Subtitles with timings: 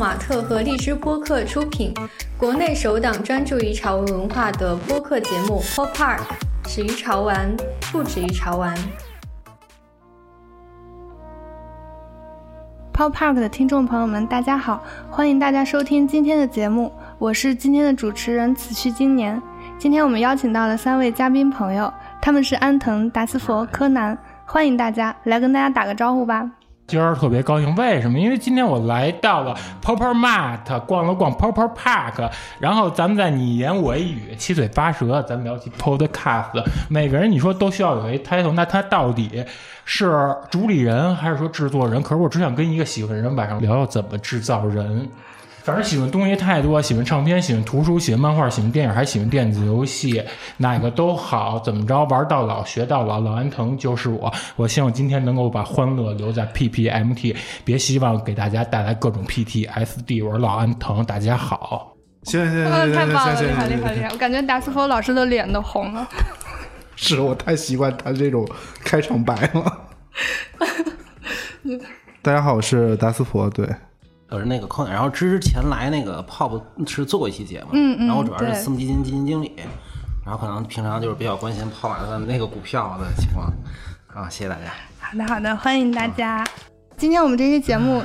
[0.00, 1.92] 马特和荔枝播客出品，
[2.38, 6.20] 国内首档专注于潮文文化的播客节目《Pop Park》，
[6.66, 7.54] 始于潮玩，
[7.92, 8.74] 不止于潮玩。
[12.94, 19.40] Pop Park 的听众朋友们，大家好，欢迎大家收听今天的节目，我是今天的主持人此去今年。
[19.78, 26.50] 今天我们邀请到了三位嘉宾朋友，他们是安藤、达斯佛、柯南，欢迎大家来跟大家打个招呼吧。
[26.90, 28.18] 今儿特别高兴，为什么？
[28.18, 36.60] 因为今天我来到了 Popper Mart，逛了逛 Popper Park，然后咱们在你言我一语，七嘴八舌，咱们聊起 Podcast。
[36.88, 39.44] 每个人你说都需要有一 title，那他到底
[39.84, 42.02] 是主理人还是说制作人？
[42.02, 45.08] 可是我只想跟一个喜欢人晚上聊聊怎么制造人。
[45.62, 50.22] 反正喜欢东西太多，喜欢唱片，喜欢图书，喜欢漫画，喜欢电影，还喜欢电子游戏，
[50.56, 51.58] 哪个都好。
[51.58, 54.32] 怎么着，玩到老学到老，老安藤就是我。
[54.56, 60.26] 我希望今天能够把欢乐留在 PPMT，别希望给大家带来各种 PTSD。
[60.26, 61.94] 我是老安藤，大家好。
[62.22, 64.08] 行行行行太棒了，行厉害厉害厉害！
[64.10, 66.08] 我感觉达斯佛老师的脸都红了。
[66.96, 68.46] 是我太习惯他这种
[68.84, 69.78] 开场白了。
[72.22, 73.66] 大家好，我是达斯佛，对。
[74.30, 79.52] 我是那个柯南，然后之前来那个 POP 是做过一期节目，嗯嗯然后主要是私募基金基金经理，
[80.24, 83.52] 然后可能平常就是比较关心泡马的那个股票的情况，
[84.14, 84.70] 啊，谢谢大家。
[85.00, 86.46] 好的好的，欢迎大家。
[86.96, 88.00] 今天我们这期节目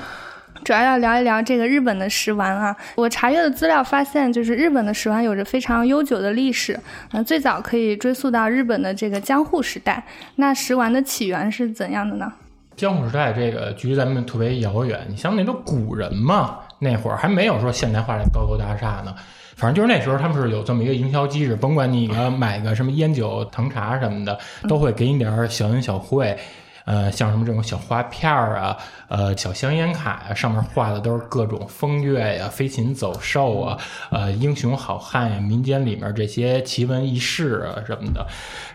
[0.64, 2.76] 主要要聊一聊这个日本的食玩啊。
[2.96, 6.80] 我查阅的资料发现，就是日本的食玩有着非常悠久的历史，
[7.12, 10.04] 嗯、最早可以追溯到日本的这个江户时代。
[10.38, 12.34] 那食玩的起源是怎样的呢？
[12.76, 19.16] 江户时代这个距离咱们特别遥远，你像那种古人嘛，那会儿还没有说现代化的高楼大厦呢。
[19.56, 24.38] 反正就是那时候他们是有这么一个营销机制，甭管你买个什么烟酒、糖茶什么的，
[24.68, 26.38] 都会给你点小恩小惠。
[26.86, 33.78] 呃，像什么这种小花片儿啊，呃，小香烟卡呀、上面画的都是各种风月呀、飞禽走兽啊，
[34.12, 38.28] 呃，英雄好汉呀、民间里面这些奇闻异事啊什么的，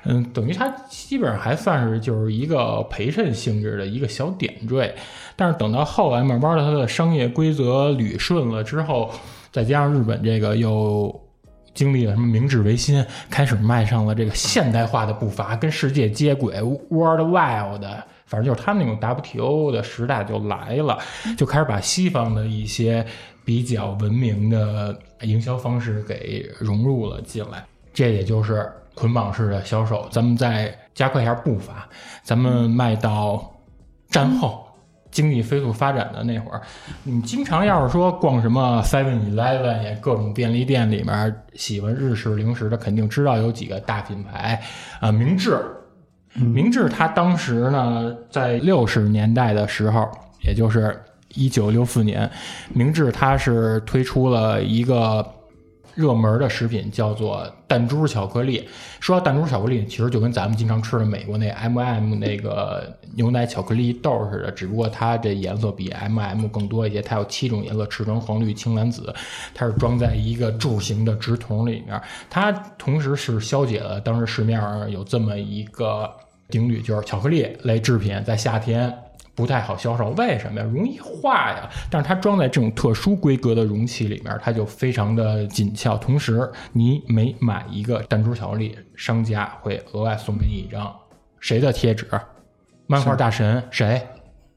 [0.05, 4.95] 嗯，等于它基本上还算是就是一个陪衬性质的一个小点缀。
[5.37, 9.11] 但是等到后来，慢慢的它的商业规则捋顺了之后，
[9.51, 11.19] 再加上日本这个又
[11.75, 16.57] 经历了什么明治维新，开始迈上了这个现代化的步伐，跟世界接轨
[16.91, 20.99] ，World Wide，反正就是他们那种 WTO 的时代就来了，
[21.37, 23.05] 就开始把西方的一些
[23.45, 30.09] 比较文明的营销方式给融入了进来，这也就是捆绑式的销售。
[30.11, 31.89] 咱们再加快一下步伐，
[32.23, 33.53] 咱们迈到
[34.11, 34.67] 战后。
[35.11, 36.61] 经济飞速发展的那会儿，
[37.03, 44.63] 你经常要是说逛什么 Seven Eleven 呀，各种便利店里面，喜欢日式零食的肯定知道有几个大品牌
[45.01, 45.59] 啊、明治，
[46.35, 50.09] 明治它当时呢，在六十年代的时候，
[50.45, 50.97] 也就是
[51.35, 52.31] 一九六四年，
[52.73, 55.27] 明治它是推出了一个
[55.95, 58.69] 热门的食品，叫做弹珠巧克力。
[59.01, 69.15] 说到弹珠巧克力，其实就跟咱们经常吃的美国那 M&M 那个牛奶巧克力豆似的，只不过它这颜色比 M&M 更多一些，它有七种颜色：赤橙黄绿青蓝紫。
[69.55, 76.11] 它是装在一个柱形的直筒里面，它同时是消解了当时市面上有这么一个
[76.49, 78.93] 定律，就是巧克力类制品在夏天。
[79.41, 80.67] 不太好销售，为什么呀？
[80.71, 81.67] 容易化呀。
[81.91, 85.97] 但是它装在这种特殊规格的容器里面，它就非常的紧俏。
[85.97, 90.95] 同时，你每买一个弹珠巧克力，商家会额外送给你一张
[91.39, 92.07] 谁的贴纸？
[92.87, 94.07] 漫画大神谁？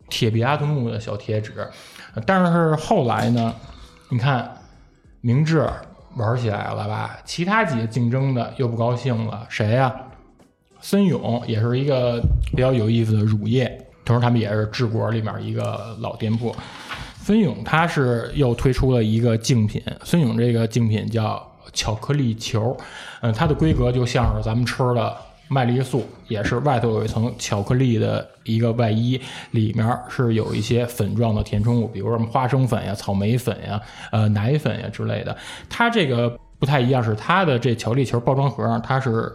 [0.09, 1.53] 铁臂阿童木的小贴纸。
[2.25, 3.55] 但是后来呢？
[4.09, 4.51] 你看，
[5.21, 5.65] 明治
[6.17, 7.17] 玩起来了吧？
[7.23, 9.95] 其他几个竞争的又不高兴了，谁呀、
[10.81, 12.21] 森永也是一个
[12.51, 13.82] 比较有意思的乳业。
[14.05, 16.55] 同时，他们也是治国里面一个老店铺。
[17.21, 21.41] 孙勇它是又推出了一个竞品，孙勇这个竞品叫
[21.71, 22.75] 巧克力球，
[23.21, 25.15] 嗯、它的规格就像是咱们吃的
[25.47, 29.19] 麦丽素，也是外头有一层巧克力的一个外衣，
[29.51, 35.35] 里面是有一些粉状的填充物，比如什么花生粉呀、草莓粉呀、呃奶粉呀之类的。
[35.69, 39.31] 它这个不太一样，是它的这巧克力球包装盒上它是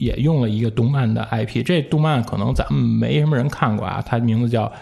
[0.00, 4.64] 也用了一个动漫的 IP，这动漫可能咱们没什么人看过啊，它名字叫《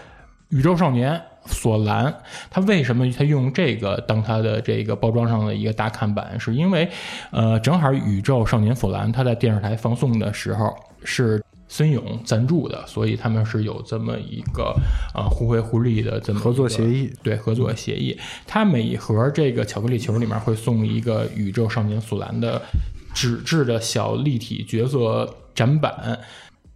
[0.49, 2.05] 宇宙少年索兰》。
[2.49, 6.39] 它为什么它用这个当它的这个包装上的一个大看板？
[6.39, 6.89] 是因为，
[7.31, 10.73] 呃，正好《宇宙少年索兰》它在电视台放送的时候
[11.03, 11.43] 是。
[11.71, 14.73] 森永赞助的，所以他们是有这么一个
[15.13, 18.17] 呃互惠互利的这么合作协议，对合作协议。
[18.47, 22.59] 它每一盒这个巧克力球里面会送一个宇宙少年索兰的
[23.19, 26.17] 纸质的小立体角色展板。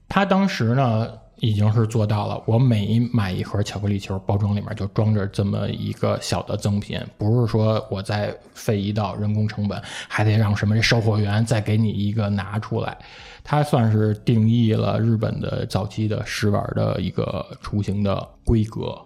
[0.10, 1.08] 它当时呢
[1.38, 12.98] 已经是做到了，我每买一盒巧克力球，包装里面就装着这么一个小的赠品，不是说我再费一道人工成本，还得让什么售货员再给你一个拿出来。
[13.42, 18.98] 它算是定义了日本的早期的食玩的一个雏形的规格。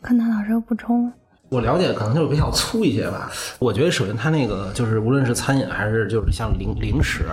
[0.00, 1.12] 柯南老师有补充？
[1.48, 3.30] 我了解可能就是比较粗一些吧。
[3.58, 7.24] 我觉得首先它那个就是无论是餐饮还是就是像零零食，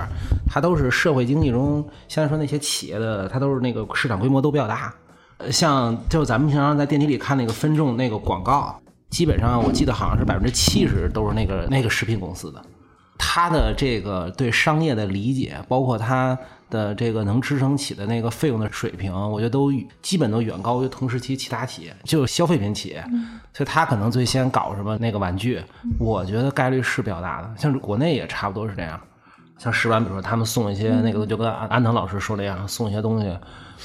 [0.47, 4.93] 它都是社会经济中相对说那些企业的，它都是那个市场规模都比较大。
[5.37, 8.79] 呃，像就咱们平常在电梯里看那个分众那个广告，
[9.09, 12.61] 基本上我记得好像是百分之七十都是那个那个食品公司的。
[13.17, 16.37] 他的这个对商业的理解，包括他
[16.73, 19.71] 的这个能支撑起的那个费用的水平，我觉得都
[20.01, 23.05] 基本都远高于同时期其他企业，就是消费品企业。
[23.53, 25.61] 所以他可能最先搞什么那个玩具，
[25.99, 27.49] 我觉得概率是比较大的。
[27.55, 28.99] 像国内也差不多是这样，
[29.59, 33.37] 像食玩，比如说他们送一些那个，就跟安安藤老师说那样，送一些东西，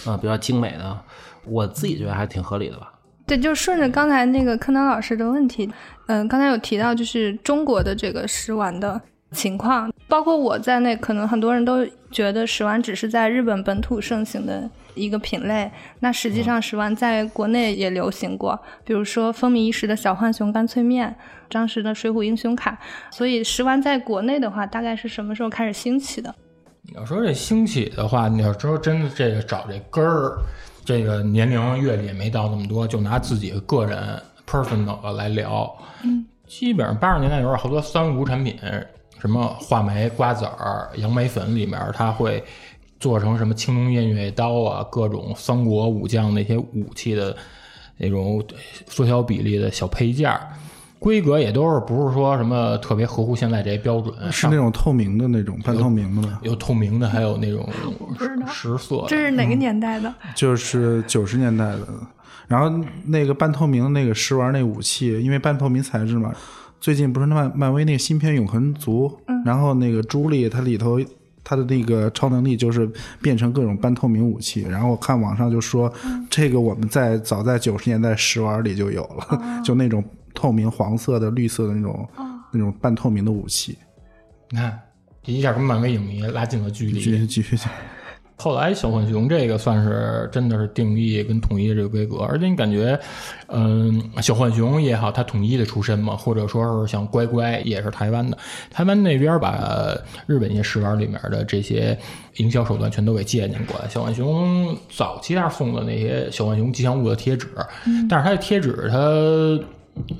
[0.06, 0.98] 呃，比较精美的，
[1.44, 2.90] 我自己觉得还挺合理的吧。
[3.26, 5.70] 对，就顺着刚才那个柯南老师的问题，
[6.06, 8.98] 嗯，刚才有提到就是中国的这个食玩的。
[9.32, 15.70] 情况包括我在内，可能很多人都觉得食玩只是在日本本土盛行的一个品类。
[16.00, 21.14] 那实际上，食玩在国内也流行过，比如说风靡一时的小浣熊干脆面、
[21.50, 22.78] 当时的水浒英雄卡。
[23.10, 26.34] 所以，食玩在国内的话，大概是什么时候开始兴起的？
[26.82, 30.38] 你要说这兴起的话，你要说真的，这个找这根儿，
[30.86, 35.70] 这个年龄阅历也没到那么多，就拿自己个人 personal 来聊。
[36.02, 38.58] 嗯，基本上八十年代有好多三无产品。
[39.20, 42.42] 什么话梅、瓜子儿、杨梅粉里面，它会
[43.00, 47.36] 做成什么青龙偃月刀啊，各种三国武将那些武器的
[47.96, 48.42] 那种
[48.86, 50.40] 缩小比例的小配件儿，
[50.98, 56.38] 规格也都是不是说什么特别合乎现在这些标准，是那种透明的那种半透明的吗？
[56.42, 57.68] 有透明的，还有那种
[58.48, 59.04] 石色。
[59.08, 60.12] 这是哪个年代的？
[60.34, 61.86] 就是九十年代的。
[62.46, 66.34] 然后那个半透明的那个试玩那武器，因为半透明材质嘛。
[66.80, 71.00] 最近不是漫漫威那个新片《永恒族》，然后那个朱莉她里头
[71.42, 72.88] 她的那个超能力就是
[73.20, 75.92] 变成各种半透明武器，然后我看网上就说
[76.30, 80.04] 这个我们在早在九十年代食玩里就有了，就那种
[80.34, 82.08] 透明黄色的、绿色的那种
[82.52, 83.76] 那种半透明的武器。
[84.50, 84.78] 你看，
[85.24, 87.00] 一下跟漫威影迷拉近了距离。
[87.00, 87.68] 继续继续讲。
[88.40, 92.96] 后来小浣熊这个算是真的是定义跟统一的这个规格，而且你感觉，
[93.48, 98.38] 嗯，小浣熊也好，它统一的出身嘛，或者说是像乖乖也是台湾的，
[98.70, 99.92] 台湾那边把
[100.28, 101.98] 日本一些食玩里面的这些
[102.36, 103.88] 营销手段全都给借鉴过来。
[103.88, 107.48] 小浣熊早期他送的那些小浣熊吉祥物的贴纸，
[108.08, 108.98] 但是它的贴纸它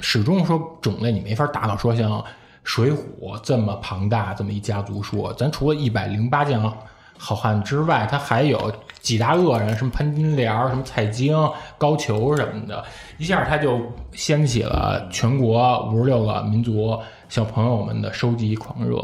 [0.01, 2.21] 始终说种类你没法达到说像
[2.65, 6.77] 水浒这么庞大这么一家族说，咱除了一百零八将。
[7.19, 11.37] 好汉之外，他还有几大恶人，什么潘金莲、什么蔡京、
[11.77, 12.85] 高俅什么的，
[13.19, 13.81] 一下他就
[14.13, 16.99] 掀起了全国五十六个民族
[17.29, 18.97] 小朋友们的收集狂热。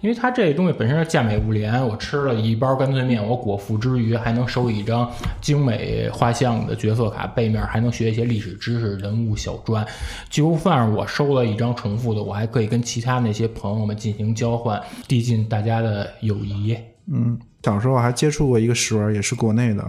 [0.00, 9.86] 因为他这东西本身是价美物廉，我吃了一包干脆面，我果腹之余还能收一张精美画像的角色卡，背面还能学一些历史知识、人物小传。
[10.28, 16.76] 就算我收了一张重复的，我还可以跟其他那些朋友们进行交换，递进大家的友谊。
[17.12, 17.38] 嗯。
[17.62, 19.86] 小时候还接触过一个食玩，也是国内的，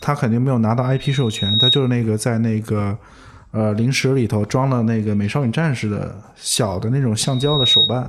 [0.00, 2.96] 他肯定没有拿到 IP 授权，他就是那个在那个
[3.50, 8.08] 呃零食里头装了那个美少女战士的小的那种橡胶的手办。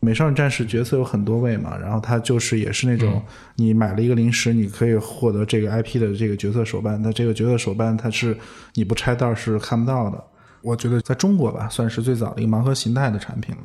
[0.00, 3.22] 美少女战士角色有很多位嘛，然后他就是也是那种
[3.56, 7.00] 你买了一个零食，你可以获得这个 IP 的这个角色手办。
[7.00, 8.36] 那这个角色手办它是
[8.74, 10.22] 你不拆袋是看不到的。
[10.60, 13.62] 我觉得在中国吧，算是最早的一个盲盒形态的产品了。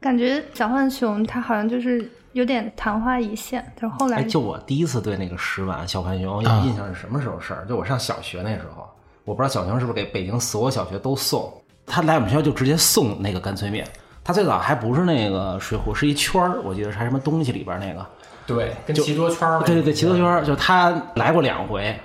[0.00, 2.10] 感觉小浣熊它好像就是。
[2.36, 4.18] 有点昙花一现，就后来。
[4.18, 7.64] 哎就我第一次对那个石碗小浣熊有印象是什么时候事儿？
[7.66, 8.86] 就我上小学那时候，
[9.24, 11.50] 我不知道小熊是不是给北京所有小学都送。
[11.86, 13.88] 他来我们学校就直接送那个干脆面。
[14.22, 18.06] 他最早还不是那个水壶，是一圈儿，我记得是还什么东西里边那个。
[18.46, 19.62] 对，跟棋桌圈儿。
[19.62, 21.98] 对对对，棋桌圈儿，就他来过两回，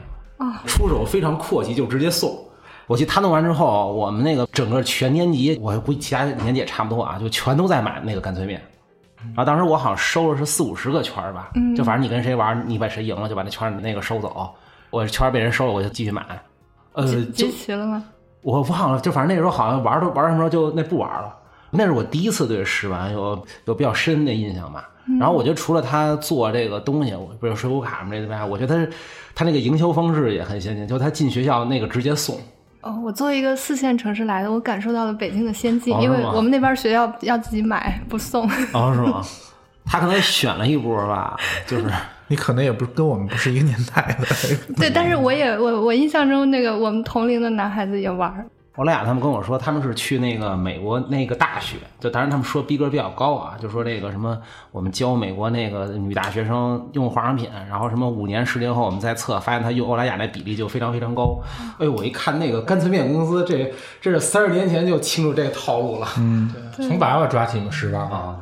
[0.66, 2.42] 出手非常阔气，就直接送。
[2.88, 8.62] 我记得他弄完之后，我们那个整个全年级，我估计其他年级也差不多啊，就全都在买那个干脆面。
[9.28, 14.50] 然后当时我好像收了是四五十个圈儿吧，就反正你跟谁玩，你把谁赢了就把那圈儿那个收走。
[14.90, 16.26] 我圈儿被人收了，我就继续买。
[16.94, 18.04] 呃，集齐了吗？
[18.42, 21.34] 我忘了，就反正那时候好像玩都玩什么时候就那不玩了。
[21.70, 24.90] 那是我第一次对试玩有有比较深的印象吧。
[25.20, 28.92] 然后我觉得除了他做这个东西，比如水浒卡什么这的，我觉得他
[29.36, 32.38] 他那个营销方式也很先进，就他进学校那个直接送。
[32.82, 38.50] 哦，我作为一个四线城市来的，我感受到了北京的先进，因为我们那边学校要自己买，不送。
[38.74, 39.22] 哦，是吗？
[39.86, 41.86] 他可能选了一波吧，就是
[42.28, 44.26] 你可能也不跟我们不是一个年代的。
[44.78, 48.46] 对，但是我也我我印象中那个我们同龄的男孩子也玩儿。
[48.78, 54.38] 欧莱雅他们跟我说，他们是去那个美国那个大学，就当然他们说逼格比较高啊，就说这个什么，
[54.72, 61.38] 我们教美国那个女大学生用化妆品，然后什么五年十年后我们再测，发现她用欧莱雅那比例就非常非常高。
[61.80, 66.08] 哎呦，我一看那个干脆面公司，这这是三十年前就清楚这个套路了。
[66.18, 68.40] 嗯，从娃娃抓起嘛，试玩啊。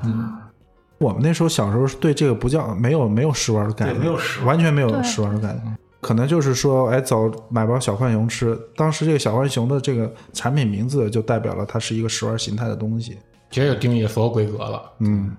[1.00, 5.78] 我们那时候小时候对这个不叫没有没有试玩的概念，没有试完全没有试玩的概念。
[6.02, 8.58] 可能就是说，哎，走买包小浣熊吃。
[8.76, 13.18] 当时这个小浣熊的这个产品名字就代表了它是一个食玩形态的东西，
[13.50, 14.92] 直接就定义所有规格了。
[15.00, 15.36] 嗯，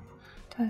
[0.57, 0.67] 对。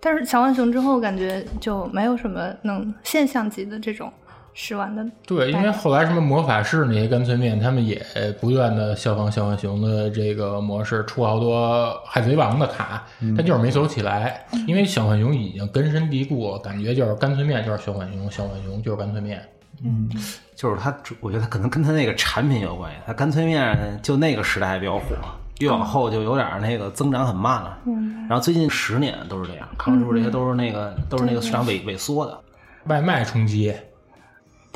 [0.00, 4.12] 但是小浣熊之后，感觉就没有什么能现象级的这种。
[4.56, 8.00] 试玩的对，因为后来什么魔法师那些干脆面，他们也
[8.40, 13.04] 不断的效仿小浣熊的这个模式，出好多海贼王的卡，
[13.36, 14.46] 但就是没走起来。
[14.68, 19.42] 因为小浣熊已经根深蒂固了，感觉就是干脆面就是小浣熊，小浣熊就是干脆面。
[19.82, 20.08] 嗯，
[20.54, 22.98] 就是它，我觉得它可能跟它那个产品有关系。
[23.04, 25.16] 它干脆面就那个时代比较火，
[25.58, 27.76] 越往后就有点那个增长很慢了。
[27.86, 32.38] 嗯，然后最近十年都是这样，康师傅这些都是那个都是那个市场萎萎缩的，
[32.84, 33.74] 外卖冲击。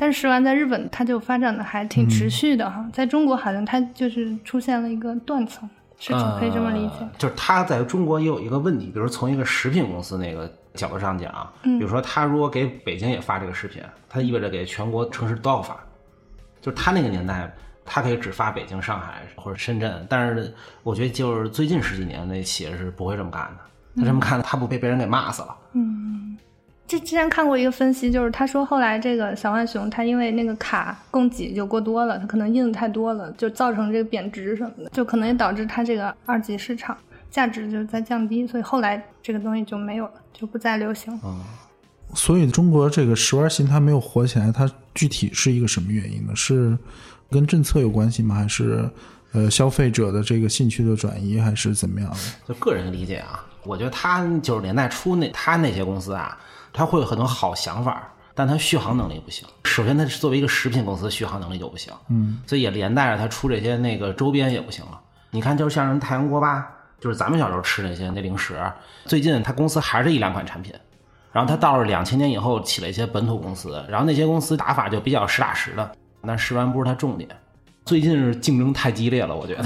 [0.01, 7.05] 但是食玩在日本，它就发展的还挺持续的哈，在中国好像它就是出现了一个断层，是可以这么理解。
[7.17, 15.77] 就是它在中国也有一个问题，比如从一个食品公司那个角度上讲，比如说他如果给北京也发这个食品，它意味着给全国城市都要发。
[16.61, 17.53] 就是他那个年代，
[17.83, 24.01] 他可以只发北京、上海或者深圳，但是我觉得就是最近十几年那企业是不会这么干的。
[24.01, 25.57] 他这么干，他不被别人给骂死了？
[25.73, 26.37] 嗯。
[26.89, 36.97] 之之前看过一个分析，就是他说后来这个小浣熊，它因为那个卡供给就过多了，它可能印的太多了，就造成这个贬值什么的，就可能也导致它这个二级市场
[37.29, 41.13] 价值就在降低，所以后来这个东西就没有了，就不再流行。
[41.23, 41.39] 嗯，
[42.15, 46.35] 所以中国这个食玩形它没有火起来，它具体是一个什么原因呢？
[46.35, 46.75] 是
[47.29, 48.33] 跟政策有关系吗？
[48.33, 48.89] 还是
[49.33, 52.17] 呃消费者的这个兴趣的转移，还是怎么样的？
[52.47, 56.35] 就个人理解啊，我觉得他九十年代初那他那些公司啊。
[56.71, 59.47] 他会有很多好想法，但他续航能力不行。
[59.65, 61.93] 首先，他作为一个食品公司，续航能力就不行。
[62.09, 64.99] 嗯，所以也连带着他出这些那个周边也不行了。
[65.31, 66.67] 你看，就是像什么太阳锅巴，
[66.99, 68.55] 就是咱们小时候吃那些那零食，
[69.05, 70.73] 最近他公司还是一两款产品。
[71.31, 75.91] 然后他到了两千年以后，起了一些本土公司，然后那些公司打法就比较实打实的，
[76.25, 77.29] 但食玩不是他重点。
[77.85, 79.65] 最近是竞争太激烈了，我觉得。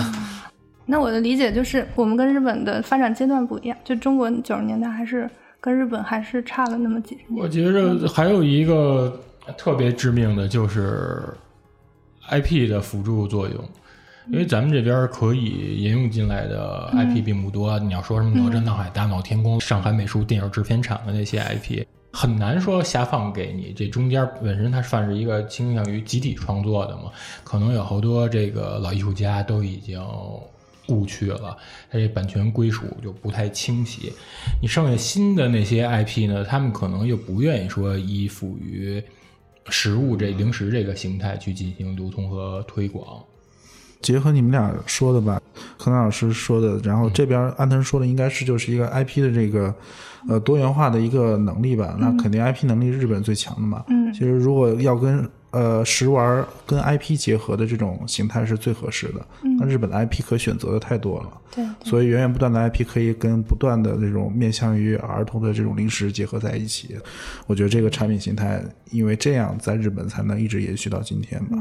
[0.85, 5.29] 那我的理解就是，我们跟日本的发展阶段不一样，就中国九十年代还是。
[5.63, 7.41] 跟日本还是差了那么几十年。
[7.41, 9.17] 我觉着还有一个
[9.57, 11.23] 特别致命的就是
[12.29, 13.63] IP 的辅助作用，
[14.27, 17.79] 因为咱们这边可以引用进来的 IP 并不多。
[17.79, 23.71] 你要说什么哪吒闹海、大闹天宫、上海美术电影制片厂的那些 IP，很难说下放给你。
[23.73, 27.03] 这中间本身它算是一个倾向于集体创作的嘛，
[27.45, 30.05] 可能有好多这个老艺术家都已经。
[30.89, 31.57] 误去了，
[31.91, 34.11] 它这版权归属就不太清晰。
[34.61, 36.43] 你剩下新的那些 IP 呢？
[36.43, 39.01] 他们可能又不愿意说依附于
[39.69, 43.23] 食物这零食这个形态去进行流通和推广。
[44.01, 45.41] 结合你们俩说的吧，
[45.77, 49.73] 柯南老师说的，然后这边安藤说的，应该是就是一个 IP 的这个
[50.27, 51.95] 呃多元化的一个能力吧。
[51.97, 53.85] 那肯定 IP 能力日本最强的嘛。
[53.87, 59.23] 嗯，其实如果要跟呃，食玩跟 IP 结合的这种形态是最合适的。
[59.59, 66.97] 那日本的 IP 可选择的太多了，对，所以源源不断的 IP 可以跟不断的这种面向于儿童的这种零食结合在一起。
[67.45, 71.57] 我觉得这个产品形态，因为这样在日本才能一直延续到今天吧。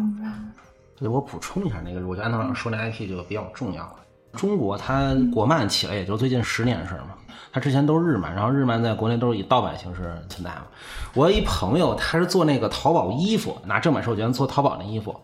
[0.99, 3.97] 对，我补充一下那个，我觉得安藤老师说那 IP 就比较重要了。
[4.35, 7.15] 中国它国漫起来也就最近十年的事儿嘛。
[7.55, 10.63] 它之前都是日漫，然后日漫在国内都是以盗版形式存在嘛。
[11.13, 15.15] 我一朋友他是做那个淘宝衣服，拿正版授权做淘宝那衣服，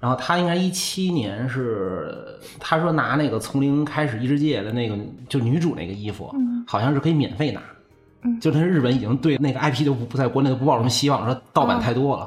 [0.00, 2.16] 然后他应该一七年是
[2.58, 4.96] 他说拿那个从零开始异世界的那个
[5.28, 6.34] 就女主那个衣服，
[6.66, 7.60] 好像是可以免费拿，
[8.40, 12.26] 就他日本已经对那个 IP 就不不在国内都不抱什么希望，说盗版太多了。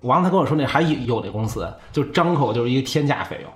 [0.00, 3.50] 完了他跟我说那还有的公司就张口就是一个天价费用，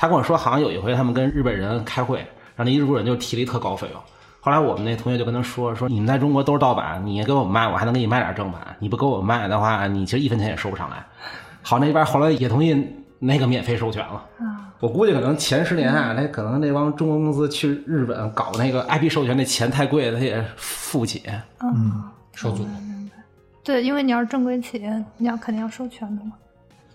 [0.00, 2.20] 他跟我说好像有一回他们跟日本人开会，
[2.56, 4.00] 然后那日本人就提了一特高费用。
[4.40, 8.62] 后来我们那同学就跟他说：“说你们在中国都是盗版，你给我们卖，我还能给你卖点正版。
[8.78, 11.04] 你不给我们卖的话，你其实一分钱也收不上来。”
[11.60, 12.82] 好，那边后来也同意
[13.18, 14.24] 那个免费授权了。
[14.78, 21.22] 我估计可能前十年啊，那可能那帮中国公司去日本搞那个 IP 授权，那钱太贵，他也付不起。
[21.62, 22.02] 嗯，
[22.32, 22.66] 受阻。
[23.62, 26.32] 对，因为你要是正规企业，你要肯定要授权的嘛。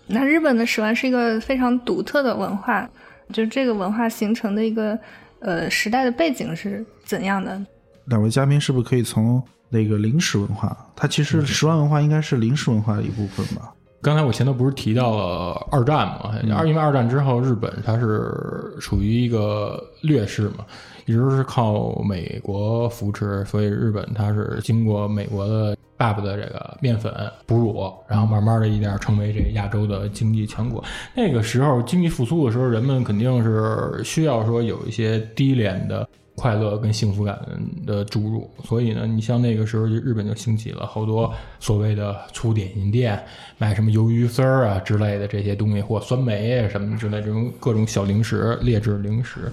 [0.06, 2.88] 那日本的食玩是一个非常独特的文化，
[3.32, 4.98] 就这个文化形成的一个。
[5.38, 7.60] 呃，时代的背景是怎样的？
[8.06, 10.74] 两位嘉宾是不是可以从那个零食文化？
[10.96, 13.72] 它其实食玩文化应该是零食文化的一部分吧？
[14.00, 16.34] 刚才我前头不是提到了二战嘛？
[16.56, 20.64] 二因为二战之后，日本它是处于一个劣势嘛，
[21.04, 27.12] 一直是靠美国扶持，所以日本它是经过美国的爸爸的这个面粉
[27.46, 30.82] 哺乳，然后慢慢的一点成为这亚洲的经济强国。
[31.14, 36.08] 那个时候经济复苏的时候，人们肯定是需要说有一些低廉的。
[36.36, 37.40] 快乐跟幸福感
[37.86, 43.18] 的注入，所以呢，你像那个时候，日本就兴起了好多所谓的粗点心店，
[43.56, 49.50] 卖什么鱿鱼丝儿啊之类的这些东西，或酸梅啊什么之类这种各种小零食、劣质零食。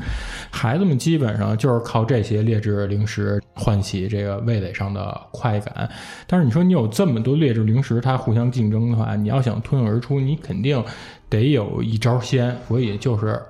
[0.52, 5.90] 孩子们基本上就是靠这些劣质零食唤起这个味蕾上的快感。
[6.28, 10.84] 但是你说你有这么多劣质零食，它互相竞争的话，你要想脱颖而出，你肯定
[11.30, 12.54] 得有一招先。
[12.68, 13.42] 所以就是。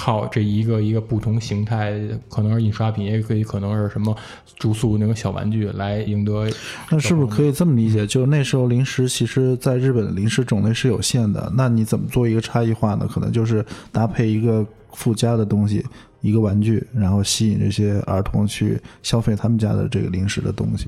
[0.00, 1.92] 靠这一个一个不同形态，
[2.30, 4.16] 可能是印刷品，也可以可能是什么
[4.56, 6.48] 住宿那个小玩具来赢得。
[6.88, 8.06] 那是不是可以这么理解？
[8.06, 13.08] 就是那时候零食其实在日本的零食种类是有限的，那你怎么做一个差异化呢？
[13.12, 15.84] 可能就是搭配一个附加的东西，
[16.20, 20.86] 一个玩具，然后吸引这些儿童去消费他们家的这个零食的东西。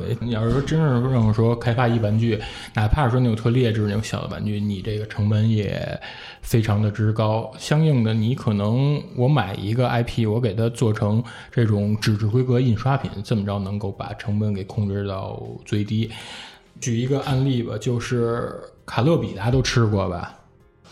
[0.00, 2.40] 对你要是说真是让我说开发一玩具，
[2.74, 6.00] 哪怕说那种特劣质那种小的玩具，你这个成本也
[6.42, 7.52] 非常的之高。
[7.58, 11.22] 相应的，你可能我买一个 IP，我给它做成
[11.52, 16.10] 这种纸质规格印刷品，这么着能够把成本给控制到最低。
[16.80, 18.52] 举一个案例吧，就是
[18.84, 20.34] 卡乐比，大家都吃过吧？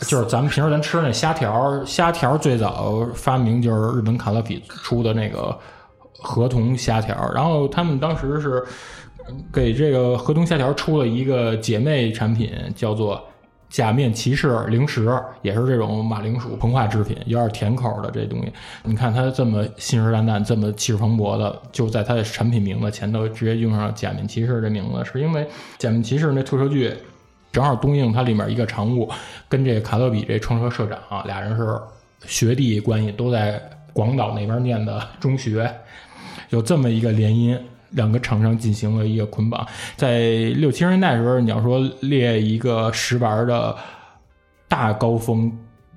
[0.00, 5.59] 就是咱们平时咱吃那虾条，虾条最早发明就是日本卡乐比出的那个。
[6.19, 8.62] 合同虾条，然后他们当时是
[9.52, 13.23] 给这个合同虾条出了一个姐妹产品，叫做
[13.71, 18.52] 假面骑士零食，也是这种马铃薯膨化制品，有点甜口的这东西。
[18.85, 25.47] 你看它这么信誓旦旦，这么气势磅礴的，就在它的产品名字前头直接用上假面骑士这名字，是因为
[25.78, 26.92] 假面骑士那特摄剧
[27.50, 29.10] 正好东映它里面一个常务
[29.49, 31.80] 跟这卡乐比这创设社长俩人是
[32.26, 33.58] 学弟关系，都在
[33.93, 35.73] 广岛那边念的中学。
[36.52, 37.58] 有这么一个联姻，
[37.93, 39.67] 两个厂商进行了一个捆绑。
[39.97, 40.21] 在
[40.56, 43.75] 六七十年代的时候，你要说列一个食玩的
[44.69, 45.50] 大高峰、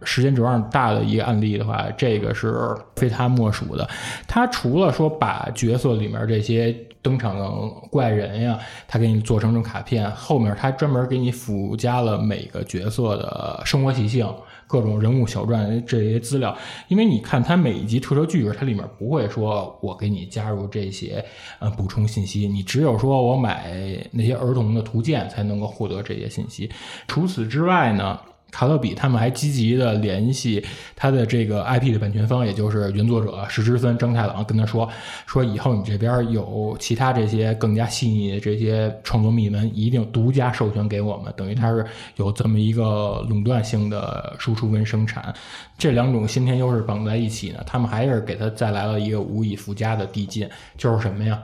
[0.03, 3.87] 时间轴上大的一个案例的话，这个是非他莫属的。
[4.29, 7.49] 他除了说把角色里面这些登场的
[7.91, 14.25] 怪人呀，他给你做成这种卡片，后面他专门给你附加了每个角色的生活习性。
[14.67, 21.23] 各种人物小传这些资料，因为你看它每一集特摄剧，它里面不会说我给你加入这些
[21.59, 23.73] 呃补充信息，你只有说我买
[24.11, 26.69] 那些儿童的图鉴才能够获得这些信息。
[27.07, 28.19] 除此之外呢？
[28.55, 30.65] 卡乐比他们还积极的联系
[30.95, 34.89] 他的这个 IP 的版权方，也就是原作者石之森、章太郎，跟他说
[35.25, 41.33] 说以后你这边有其他这些更加细腻的这些创作秘闻，一定独家授权给我们。
[41.35, 45.33] 等于他是有这么一个垄断性的输出跟生产，
[45.77, 51.37] 这两种先天优势绑在一起呢，他们还是给他带来了一个无以复加的递进，就是什么呀？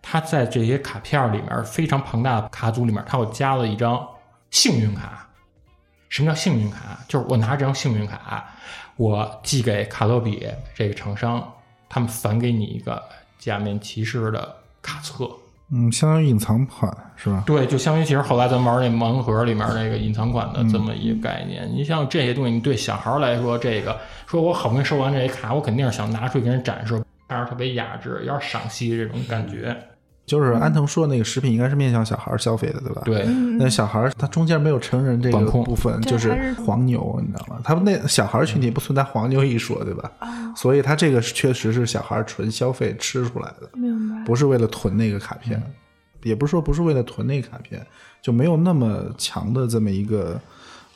[0.00, 4.00] 他在这些卡片里面非常庞大的卡组里面，他又加了一张
[4.50, 5.25] 幸运卡。
[6.16, 6.98] 什么叫幸运卡？
[7.06, 8.42] 就是我拿着这张幸运卡，
[8.96, 11.46] 我寄给卡洛比这个厂商，
[11.90, 13.02] 他们返给你一个
[13.38, 15.28] 假面骑士的卡册。
[15.70, 17.42] 嗯，相当于隐藏款是吧？
[17.44, 21.70] 对，就相当于其实后来咱玩那盲盒里面那个隐藏款的这么一个概念。
[21.70, 26.98] 你像这些东西，你对小孩来说，这个说我好不容易收完这些卡，我肯定是想拿出去给人展示，
[27.28, 29.76] 看着特别雅致，有点赏析这种感觉。
[30.26, 33.02] 就是安藤说的那个食品应该是面向小孩消费的，对吧？
[33.04, 33.24] 对，
[33.58, 37.60] 那小孩他中间没有成人这个部分，就是黄牛，你知道吗？
[37.62, 40.10] 他们那小孩群体不存在黄牛一说，对吧？
[40.56, 44.24] 所以他这个确实是小孩纯消费吃出来的，明白？
[44.24, 45.62] 不是为了囤那个卡片，
[46.24, 47.80] 也不是说不是为了囤那个卡片，
[48.20, 50.40] 就没有那么强的这么一个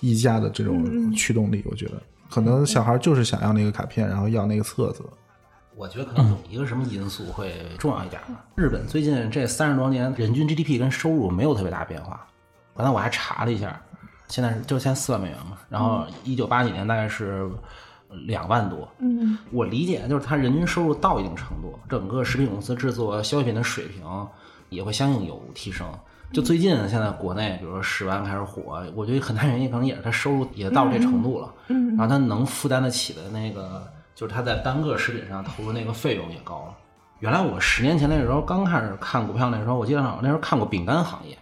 [0.01, 1.63] 溢价的这种驱动力。
[1.71, 5.05] 我觉得可能小孩就是想要那个卡片，然后要那个册子。
[5.77, 8.21] 我觉得可能有一个什么因素会重要一点
[8.55, 12.27] 日本最近这三十多年，人均 GDP 跟收入没有特别大变化。
[12.77, 13.81] 刚才我还查了一下，
[14.29, 15.59] 现在是就现在四万美元嘛。
[15.69, 17.49] 然后一九八几年大概是
[18.27, 18.87] 两万多。
[18.99, 24.05] 嗯，我理解就是它人均收入到一定程度，整个食品公司制作消费品的水平
[24.69, 25.87] 也会相应有提升。
[26.33, 31.55] 就最近现在国内，比如说十万开始火，我觉得很大原因可能也是他收入也到这程度了。
[31.69, 33.87] 嗯，然后他能负担得起的那个。
[34.21, 36.75] 就是他在单个食品上投入那个费用也高了。
[37.21, 41.39] 原来我十年前那时候刚开始看股票那时候，我记得那时候看过饼干行业，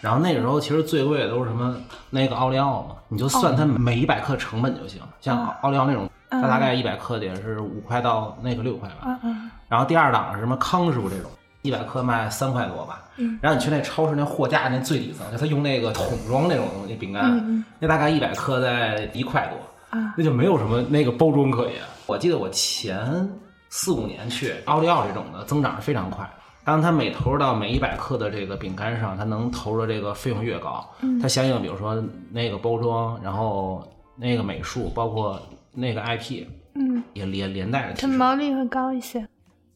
[0.00, 1.76] 然后那个时候其实最贵的都是什么
[2.08, 5.02] 那个奥利奥嘛，你就算它每一百克成本就行。
[5.20, 9.20] 像奥利奥那种，它大概一百克得是五块到那个六块吧。
[9.68, 13.02] 然后第二档是什么康师傅这种，一百克卖三块多吧。
[13.18, 21.74] 嗯然后你去那超市那货架那最底层，就他用那个桶装那种东西饼干，那大概一百克在一块多，啊那就没有什么那个包装可言。
[22.06, 23.28] 我记得我前
[23.68, 26.28] 四五年去奥利奥这种的增长是非常快。
[26.64, 30.84] 当它每投入到每一百克的这个饼干上，它能投入的这个费用越高，
[31.22, 35.40] 它相应比如说那个包装，然后那个美术，包括
[35.72, 38.16] 那个 IP，嗯，也连连带着提它升。
[38.16, 39.20] 毛利会高一些。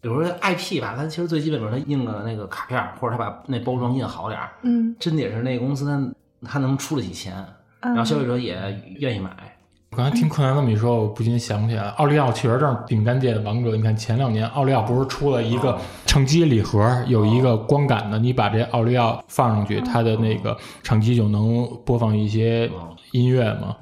[0.00, 5.84] 比如说 IP 吧，它其实最基本，比如它印个那个卡片儿，或者它把那包装印好点儿，嗯，真得是那个公司
[6.42, 7.34] 它它能出得起钱，
[7.80, 8.56] 然后消费者也
[8.98, 9.30] 愿意买。
[9.92, 13.74] 我刚才听柯南这么一说，我不禁想起来，奥利奥确实正是饼干界的王者。
[13.74, 15.76] 你看前两年奥利奥不是出了一个
[16.06, 22.70] 唱机礼盒，有一个光感的，你把这奥利奥放上去，它的那个唱机就能播放一些
[23.10, 23.76] 音乐吗。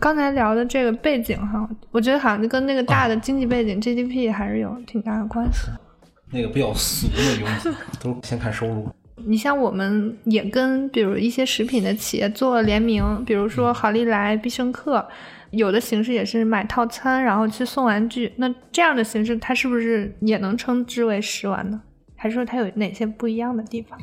[0.00, 5.68] 刚才聊的这个背景哈，我觉得好像就跟那个大的经济背景 GDP 还是有挺大的关系。
[6.30, 8.88] 那个比较俗的东西，都是先看收入。
[9.26, 15.06] 你像我们也跟比如一些食品的企业做了联名，比如说好利来、必胜客，
[15.52, 18.32] 有的形式也是买套餐，然后去送玩具。
[18.36, 21.80] 那这样的形式，它是不是也能称之为食玩呢？
[22.16, 23.98] 还是说它有哪些不一样的地方？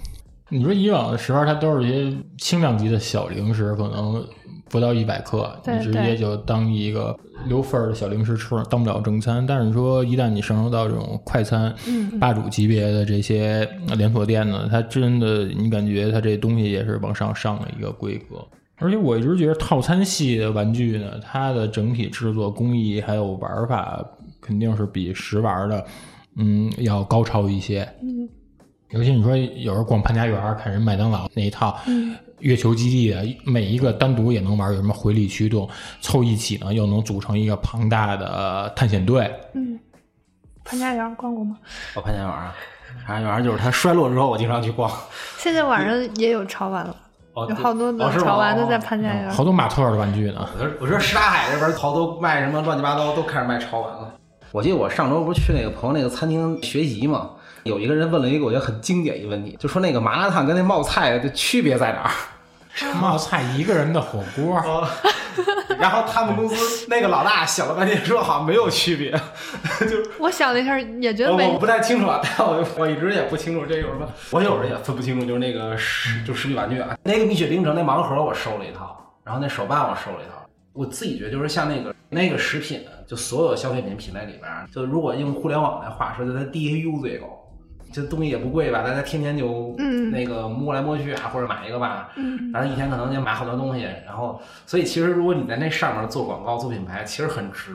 [0.50, 4.26] 你说以往的食玩，它都是一些轻量级的小零食，可能
[4.70, 9.46] 不到一百克，你直接就当一个留份儿的小零食吃，当不了正餐。
[9.46, 18.46] 但是你说一旦你上升到这种快餐、嗯霸主级别的这些连锁店呢，它真的你感觉它这东西也是往上上了一个规格。
[18.80, 24.04] 而且我一直觉得套餐系的玩具呢，它的整体制作工艺还有玩法
[24.42, 25.86] 肯定是比实玩的，
[26.38, 27.88] 嗯，要高超一些。
[28.02, 28.28] 嗯
[28.92, 35.70] 尤其你说有时候逛潘家园看人麦当劳那一套，嗯月球基地的每一个单独也能玩，有什么回力驱动，
[36.02, 39.32] 凑一起呢又能组成一个庞大的探险队。
[39.54, 39.80] 嗯，
[40.64, 41.56] 潘家园逛过吗？
[41.96, 42.56] 我潘家园啊，
[43.06, 44.92] 潘家园就是它衰落之后，我经常去逛。
[45.38, 46.96] 现在晚上也有潮玩了，
[47.44, 49.30] 哦有好多潮玩都在哦潘家园。
[49.30, 54.14] 好多马特尔的玩具呢，我说我说什刹海这边好多卖什么乱七八糟，都开始卖潮玩了。
[54.52, 57.30] 我记得我上周不是去那个朋友那个餐厅学习嘛，
[57.64, 62.94] 有一个人问了一个我觉得很经典一个问题，就说那个麻辣烫跟那冒菜的区别在哪儿？
[63.02, 64.88] 冒菜一个人的火锅，哦，
[65.80, 69.12] 然后他们公司那个老大想了半天，说好像没有区别，
[69.90, 80.36] 就我想了一下，也觉得我没我不太清楚啊， 但我我一直也不清楚这有什么，我有时候也分不清楚，就是那个食就食品玩具啊，那个蜜雪冰城那盲盒我收了一套，然后那手办我收了一套。
[80.72, 87.28] 我自己觉得就是像那个那个食品，就所有消费品品类里边，就如果用互联网来话说，就它 DAU 最高。
[87.92, 97.74] 这东西也不贵吧，大家天天就嗯那个摸来摸去啊，或者买一个吧，嗯然后一天可能就买好多东西，然后所以其实如果你在那上面做广告做品牌，其实很值。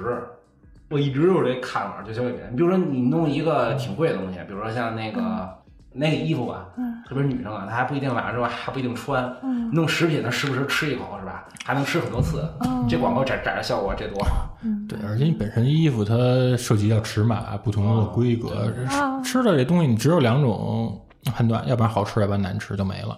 [0.91, 2.41] 我一直有这看法，就消费品。
[2.51, 5.49] 你比如说你弄一个挺贵的东西，比如说像那个、
[5.95, 9.25] 那个衣服吧，嗯特别是女生啊，她还不一定晚上之后还不一定穿。
[9.43, 11.47] 嗯弄食品，她时不时吃一口是吧？
[11.65, 12.41] 还能吃很多次。
[12.61, 14.59] 哦这广告展展示效果这多好。
[14.63, 16.15] 嗯对，而且你本身衣服它
[16.59, 21.01] 涉及到尺码、不同的规格，哦吃的这东西你只有两种
[21.35, 23.17] 判断，要不然好吃，要不然难吃就没了。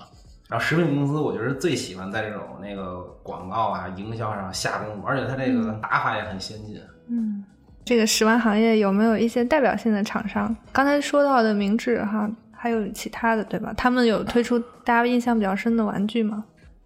[0.48, 6.80] 然后食品公司，我觉得最喜欢在这种那个广告啊、营销上下功夫，而且它这个打法也很先进。
[7.08, 7.44] 嗯，
[7.84, 10.54] 这个食玩行业有没有一些代表性的厂商？
[10.72, 12.30] 刚才说到的明治哈，
[12.66, 13.72] 还有其他的对吧？
[13.76, 16.44] 他们有推出大家印象比较深的玩具吗？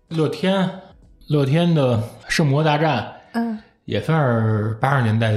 [0.09, 0.71] 乐天，
[1.29, 1.97] 乐天的
[2.29, 5.33] 《圣魔大战》嗯也算是八十年代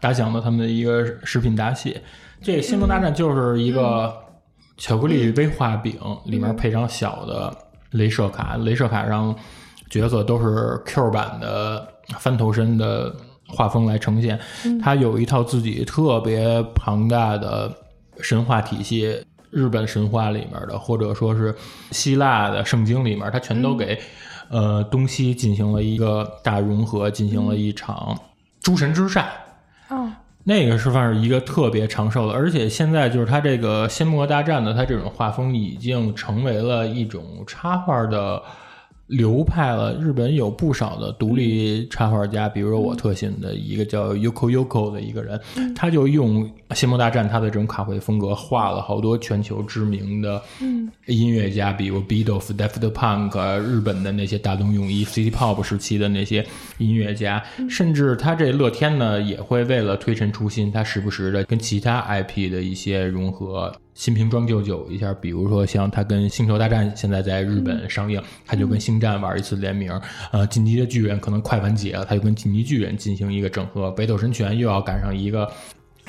[0.00, 1.94] 打响的他们的一个食品大戏。
[2.40, 4.10] 这个《星球大战》就是一个
[4.78, 5.94] 巧克力威化饼，
[6.24, 7.54] 里面配上小的
[7.92, 9.36] 镭射卡，镭射卡上
[9.90, 11.86] 角色都是 Q 版的
[12.18, 13.14] 翻头身的
[13.46, 14.40] 画风来呈现。
[14.82, 17.70] 它有一套自己特别庞大的
[18.22, 19.22] 神话体系。
[19.50, 21.54] 日本神话里面的，或者说是
[21.90, 23.98] 希腊的圣经里面，它全都给、
[24.48, 28.18] 呃东西进行了一个大融合，进行了一场
[28.60, 29.26] 诸神之战。
[29.88, 30.10] 哦
[30.42, 38.42] 那个是算是一个特别长寿的，而且现在就是它这个仙魔大战的，它这种画风已经成为了一种插画的
[39.10, 39.94] 流派了。
[40.00, 45.38] 日本有不少的独立插画家，比如说我特信的一个叫 Yoko Yoko 的一个人，
[45.74, 56.46] 他就用仙魔大战他的这种卡绘风格画了好多全球知名的嗯音乐家，比如 Beatles、Daft Punk、日本的那些大东泳衣、City Pop 时期的那些
[56.78, 63.72] 音乐家，甚至他这乐天呢，也会为了推陈出新，他时不时的跟其他 IP 的一些融合。
[64.00, 69.92] 新瓶装旧酒一下，比如说像他跟《星球大战》现在在日本上映，他就跟《星战》玩一次联名。
[70.32, 73.88] 呃，《进击的巨人》可能快完结了，他就跟《进击巨人》进行一个整合。
[73.90, 75.46] 《北斗神拳》又要赶上一个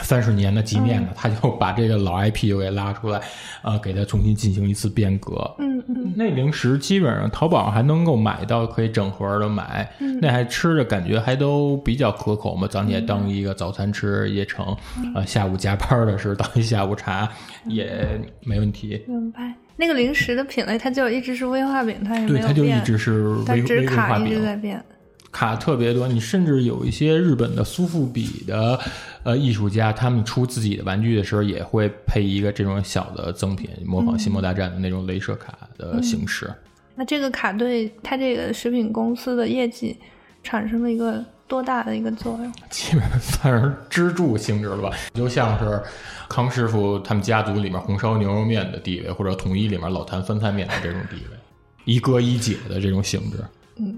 [0.01, 3.21] 三十年的纪念的，他就把这个老 IP 又给拉出来，
[3.61, 5.33] 呃，给它重新进行一次变革。
[5.59, 9.89] 嗯嗯，那零食基本上淘宝还能够买到，可以整盒的买。
[10.21, 14.75] 那还吃着感觉还都比较可口嘛，早点当一个早餐吃也成，
[15.15, 17.29] 呃，下午加班的时候当一下午茶
[17.65, 19.01] 也没问题。
[19.07, 19.53] 明白。
[19.77, 24.41] 那个零食的品类，它就一直是威化饼，它也没对，有它就一直是它只是微微化卡一直。
[24.41, 24.83] 在变。
[25.31, 28.79] 卡特别多，你甚至有一些日本的苏富比的
[29.23, 36.53] 呃艺术家，他们出自己的玩具的时候，也会配一个这种小的赠品，模仿《星魔大战》的那种镭射卡的形式。
[36.95, 39.97] 那这个卡对它这个食品公司的业绩
[40.43, 42.51] 产生了一个多大的一个作用？
[42.69, 45.81] 基本上算是支柱性质了吧，就像是
[46.27, 51.37] 康师傅他们家族里面红烧牛肉面的地位，或者统一里面老坛酸菜面的这种地位，
[51.85, 53.37] 一哥一姐的这种性质。
[53.77, 53.97] 嗯，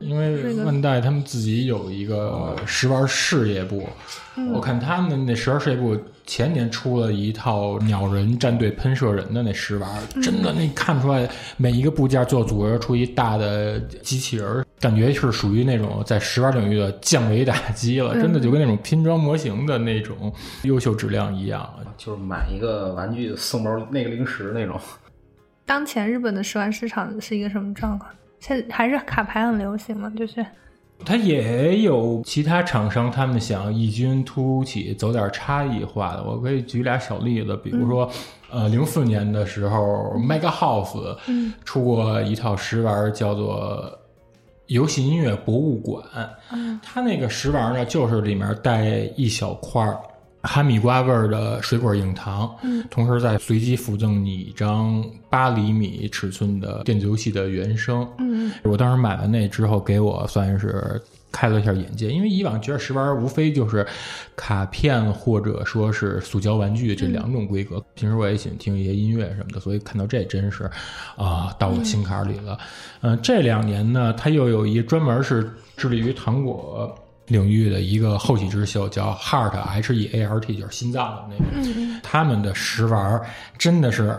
[0.00, 3.86] 因为万代他们自己有一个食玩事业部，
[4.36, 20.32] 嗯我看他们那食玩事业部前年出了一套鸟人战队喷射人的那食玩，嗯真的那看出来每一个部件做组合出一大的机器人儿，感觉是属于那种在食玩领域的降维打击了，嗯真的就跟那种拼装模型的那种
[20.62, 21.68] 优秀质量一样。
[21.98, 24.80] 就是买一个玩具送包那个零食那种。
[25.66, 28.10] 当前日本的食玩市场是一个什么状况？
[28.40, 30.12] 现在还是卡牌很流行嘛？
[30.16, 30.44] 就是
[31.04, 36.24] 它也有其他厂商，他们想异军突起，走点差异化的。
[36.24, 38.10] 我可以举俩小例子，比如说，
[38.50, 41.16] 呃，零四年的时候，Mega House
[41.64, 43.90] 出过一套食玩，叫做
[44.66, 46.04] 游戏音乐博物馆。
[46.52, 49.98] 嗯它那个食玩呢，就是里面带一小块儿
[50.42, 61.00] 哈密瓜味儿的水果硬糖，嗯，同时再随机附赠你一张八厘米尺寸的电子游戏的原声，嗯，我当时买完那之后，给我算是
[61.30, 63.86] 开了一下眼界，因为以往觉得食玩无非就是
[64.34, 67.78] 卡片或者说是塑胶玩具这两种规格。
[67.94, 70.64] 平时我也喜欢听一些音乐什么的，所以看到这真是
[71.16, 72.58] 啊、到我心坎儿里了。
[73.02, 76.98] 嗯、这两年呢，它又有一专门是致力于糖果。
[77.30, 82.00] 领域的一个后起之秀叫 Heart H E A R T，就是心脏的那个。
[82.02, 83.24] 他们的食玩儿
[83.56, 84.18] 真的是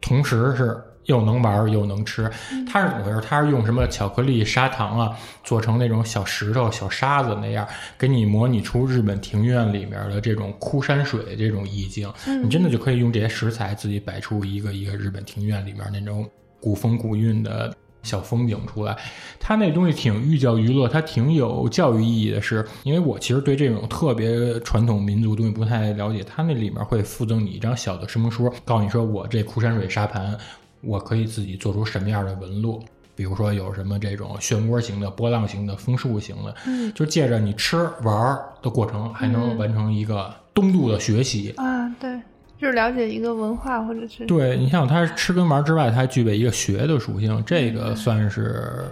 [0.00, 2.30] 同时是又能玩儿又能吃。
[2.70, 3.20] 它是怎么回事？
[3.28, 7.66] 它是用什么巧克力、砂糖啊，做成那种小石头、小沙子那样，
[7.98, 12.10] 给你模拟出日本庭院里面的这种枯山水这种意境。
[12.42, 16.26] 你真的就可以用这些食材自己摆出一个一个日本庭院里面那种
[16.60, 17.74] 古风古韵的。
[18.04, 18.96] 小风景出来，
[19.40, 30.38] 它那东西挺寓教于乐，它挺有教育意义的是，因为我其实对这种特别传统民族东西不太了解，它那里面会附赠你一张小的说明书，告诉你说我这枯山水沙盘，
[30.82, 32.80] 我可以自己做出什么样的纹路。
[33.16, 41.54] 比如说有什么这种漩涡型的、波浪型的、风树型的，嗯，就借着你吃玩儿的过程，还能完成一个东渡的学习。
[41.56, 42.10] 啊，对，
[42.56, 48.84] 就是了解一个文化或者是对你像它吃跟玩之外，它还具备一个学的属性，这个算是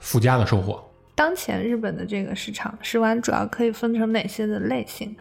[0.00, 0.82] 附加的收获。
[1.14, 5.14] 当前日本的这个市场食玩主要可以分成哪些的类型？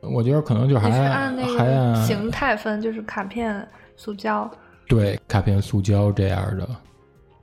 [0.00, 4.48] 我觉得可能就还也是按那个形态分，就是卡片、塑胶。
[4.88, 6.68] 对卡片、塑胶这样的。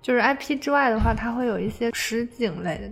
[0.02, 2.92] 就是 IP 之外的话，它会有一些实景类的、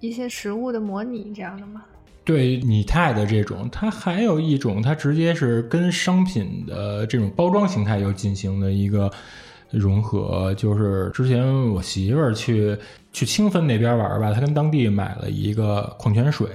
[0.00, 1.82] 一些实物的模拟这样的吗？
[2.24, 9.10] 对拟态的这种，它还有一种，它直接是跟商品的这种包装形态又进行了一个
[9.70, 10.54] 融合。
[10.54, 12.76] 就是之前我媳妇儿去
[13.12, 16.48] 去清芬那边玩吧，她跟当地买了一个矿泉水，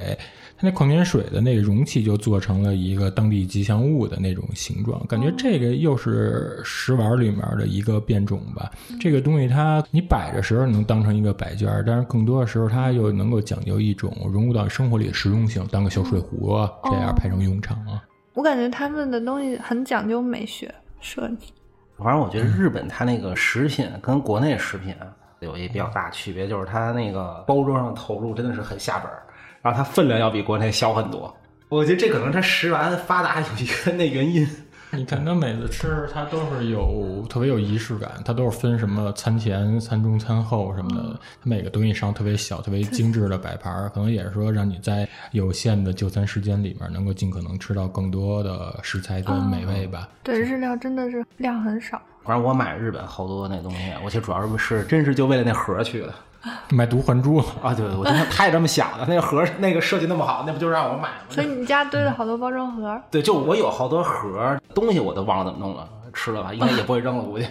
[0.60, 8.72] 它那矿泉水的那个容器就做成了一个当地吉祥物的那种形状，感觉这个又是食玩里面的一个变种吧。
[9.00, 18.04] 这个东西它你摆着时候能当成一个摆件儿，但是更多的时候它又能够讲究一种融入到生活里的实用性，当个小水壶啊，这样派上用场啊。
[18.34, 21.54] 我感觉他们的东西很讲究美学设计。
[22.00, 25.08] 反正我觉得日本它那个食品跟国内食品啊
[25.40, 29.22] 有一比较大区别，就是它那个包装上投入真的是很下本儿，
[29.62, 31.36] 然后它分量要比国内小很多。
[31.70, 34.48] 我觉得这可能它食玩发达有一个那原因。
[34.92, 50.08] 你看它每次吃，它都是有特别有仪式感，它都是分什么餐前、餐中、餐后什么的，它每个东西上特别小、特别精致的摆盘儿，可能也是说让你在有限的就餐时间里面，能够尽可能吃到更多的食材跟美味吧。
[50.24, 52.02] 对，日料真的是量很少。
[52.24, 56.14] 反正我买日本好多那东西，我其实主要是是真是就为了那盒儿去的
[56.72, 57.74] 买毒还珠，啊！
[57.74, 59.06] 对，我真的太这么想的。
[59.08, 61.16] 那个盒儿那个设计那么好，那不就让我买吗？
[61.30, 63.02] 所以你家堆了好多包装盒。
[63.12, 67.48] 对，就我有好多盒儿东西，我都忘了怎么弄了，吃了吧，应该也不会扔了，估计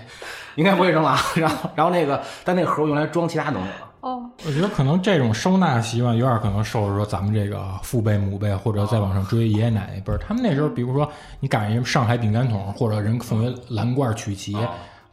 [0.54, 1.18] 应该不会扔了啊。
[1.36, 3.86] 然后，然后那个，但那个盒儿我用来装其他东西了。
[4.00, 14.56] 哦，我觉得可能这种收纳习惯有点可能受说咱们这个父辈、母辈，或者再往上追爷爷奶奶辈儿，他们那时候，比如说你赶上一上海饼干桶，或者人奉为蓝罐曲奇，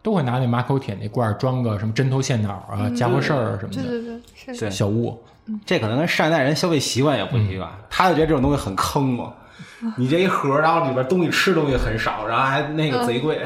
[0.04, 5.20] 都会拿那马口铁那罐儿装个什么针头线脑啊、家伙事儿什么的对对对，小物。
[5.66, 9.34] 这可能跟上一代人消费习惯也不一样，他就觉得这种东西很坑嘛。
[9.98, 13.42] 你这一盒，然后里边东西吃东西很少，然后还那个贼贵。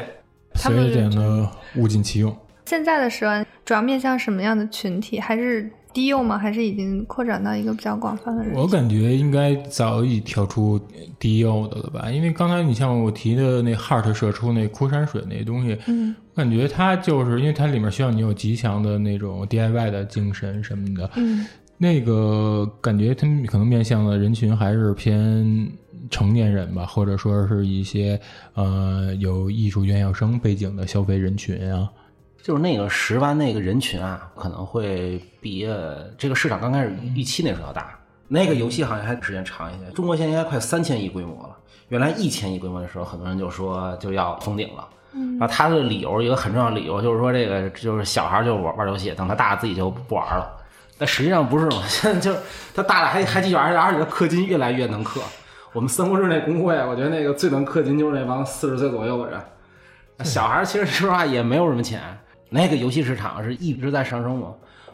[0.54, 2.36] 所以这样的物尽其用。
[2.66, 5.18] 现在的十万主要面向什么样的群体？
[5.18, 6.38] 还是低幼吗？
[6.38, 8.54] 还是已经扩展到一个比较广泛的人？
[8.54, 10.80] 我感觉应该早已跳出
[11.18, 21.44] 低幼的了吧，因为刚才你像我提的那 Heart 射出那枯山水那东西，嗯，我感觉它就是因为它里面需要你有极强的那种 DIY 的精神什么的，嗯，
[21.76, 25.68] 那个感觉他们可能面向的人群还是偏
[26.08, 28.20] 成年人吧，或者说是一些
[28.54, 31.90] 呃有艺术院校生背景的消费人群啊。
[32.42, 37.94] 就是那个十万那个人群啊，可能会比呃这个市场刚开始预期那时候要大。
[38.26, 41.56] 那个游戏好像还时间长一些，中国现在应该快三千亿规模了。
[41.88, 44.86] 原来一千亿规模的时候，很多人就说就要封顶了。
[45.12, 50.46] 然后他的理由一个很重要的理由就是说，这个就是小孩就玩玩游戏，等他大了自己就不玩了。
[50.98, 52.38] 但实际上不是嘛， 现在就是
[52.74, 55.20] 他大了还还继续玩，而且他氪金越来越能氪。
[55.72, 59.40] 我们三国志那公会，我觉得那个最能氪金就是那帮四十岁左右的人。
[60.24, 62.00] 小孩其实说实话也没有什么钱，
[62.50, 64.48] 那个游戏市场是一直在上升嘛。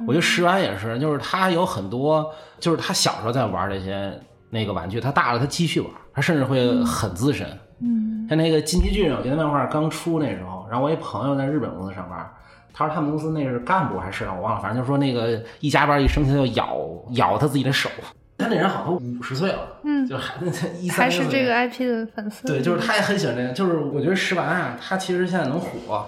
[0.07, 4.13] 我觉得十万也是，就是他有很多，就是他小时候在玩这些
[4.51, 7.47] 那个玩具，他大了他继续玩，他甚至会很资深。
[7.81, 12.29] 嗯，像那个金鸡俊，我觉得漫画刚出那时候，然后我一朋友在日本公司上班，
[12.73, 16.77] 他说他们公司那是干部还是我忘了，反正就是说那个一加班一生气他就咬
[17.13, 17.89] 咬他自己的手。
[18.37, 20.35] 他那人好像都五十岁了，嗯就还
[20.81, 22.45] 一三还是这个 IP 的粉丝。
[22.49, 23.53] 对，就是他也很喜欢这个。
[23.53, 26.05] 就是我觉得石丸啊，他其实现在能火，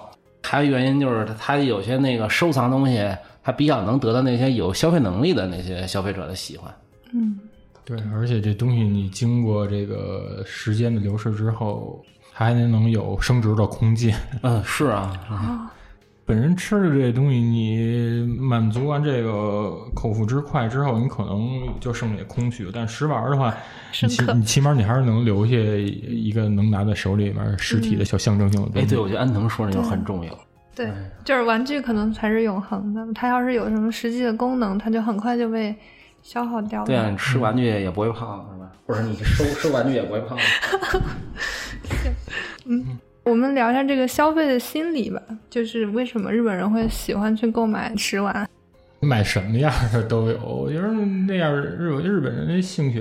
[0.49, 3.05] 还有原因就是他他有些那个收藏东西，
[3.43, 6.73] 他比较能得到那些有消费能力的那些消费者的喜欢。
[7.13, 7.39] 嗯，
[7.85, 12.01] 对，而且这东西你经过这个时间的流逝之后，
[12.33, 14.17] 还能有升值的空间。
[14.43, 15.71] 嗯，是啊，
[16.27, 22.69] 本身吃的这东西，你满足完这个口腹之快之后，你可能就剩下空虚。
[22.75, 23.55] 但食玩的话，
[24.03, 28.91] 你起你起码你还是能留下一个能拿在手里面实体的小象征性的东哎，西。
[28.91, 30.39] 对，我觉得安藤说那就很重要。
[30.75, 30.91] 对，
[31.25, 33.07] 就是玩具可能才是永恒的。
[33.15, 35.75] 它要是有什么实际的功能，它就很快就被
[36.23, 36.87] 消耗掉了。
[36.87, 38.73] 对啊，你吃玩具也不会胖，是吧？
[38.85, 40.37] 或者你收收玩具也不会胖。
[43.27, 48.49] 我们聊一下这个消费的心理吧，就是为什么日本人会喜欢去购买食玩？
[49.01, 50.39] 买什么样的都有。
[50.39, 50.89] 我觉得
[51.27, 53.01] 那样日本日本人的兴趣，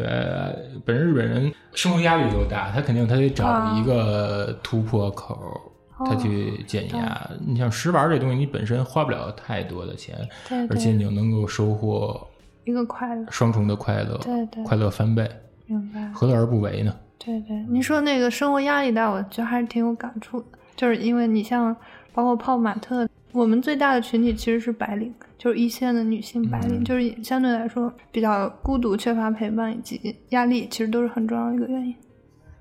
[0.83, 5.71] 本身日本人生活压力就大，他肯定他得找一个突破口。
[5.99, 10.13] 他去减压，你像食玩这东西，你本身花不了太多的钱，
[10.49, 12.27] 对而且，你又能够收获
[12.65, 15.29] 一个快乐，双重的快乐，对对快乐翻倍，
[15.67, 16.11] 明白。
[16.13, 16.93] 何乐而不为呢？
[17.17, 20.45] 对对，您说那个生活压力大，我觉得还是挺有感触的。
[20.75, 21.75] 就是因为你像
[22.13, 31.95] 包括泡玛特，我们最大的群体其实是白领，就是一线的女性白领，就是相对来说比较孤独、缺乏陪伴以及压力，其实都是很重要的一个原因。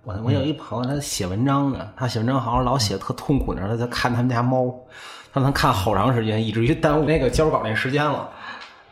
[0.05, 4.73] 我我有一朋友，他写文章呢，他写文章好像老写特痛苦呢，他在看他们家猫，
[5.33, 8.31] 他能看好长时间，以至于耽误那个交稿那时间了。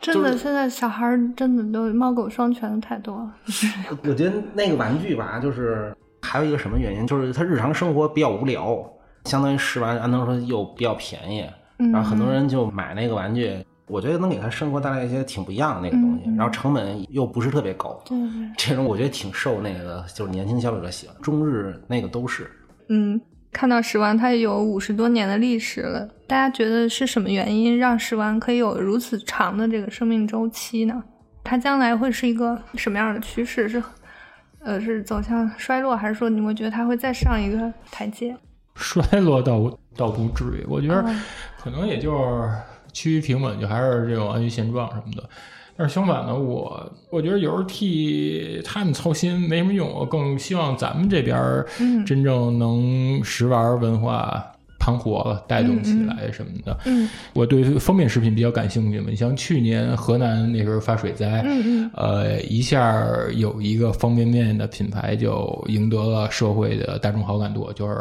[0.03, 3.35] 真的，现在小孩真的都猫狗双全的太多了。
[4.05, 8.85] 我觉得那个玩具吧，就是还有一个什么原因，就是他日常生活比较无聊，
[9.27, 18.03] 相当于试完安藤说又比较便宜，嗯然后很多人就买那个玩具，我觉得能给他生活带来一些挺不一样的那个东西，然后成本又不是特别高，
[18.59, 22.51] 这种我觉得挺受那个就是年轻消费者喜欢，中日那个都是。
[22.89, 23.21] 嗯，
[23.53, 31.05] 看到食玩它有五十多年的历史了，大家觉得是什么原因让食玩可以有如此长的这个生命周期呢？
[31.45, 33.69] 它将来会是一个什么样的趋势？
[33.69, 33.83] 是
[34.61, 38.35] 呃是走向衰落，还是说你会觉得它会再上一个台阶？
[38.75, 41.23] 衰落倒倒不至于，我觉得嗯
[41.63, 42.51] 可能也就是
[42.93, 45.29] 趋于平稳，就还是这种安于现状什么的。
[45.83, 51.65] 但是相反呢，我我觉得有时候替他们操心没什么用，我更希望咱们这边
[52.07, 54.47] 真正能食玩文化
[54.79, 56.79] 盘活了，带动起来什么的。
[56.85, 63.05] 嗯我对方便食品比较感兴趣嘛，你像去年河南那时候发水灾，嗯嗯呃，一下
[63.35, 67.97] 有一个方便面的品牌就赢得了社会的大众好感度，就是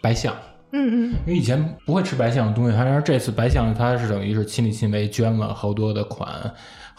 [0.00, 0.34] 白象。
[0.70, 6.28] 嗯嗯，因为以前不会吃白象的东西，但是这次白象它是等于是亲力亲为捐了好多的款。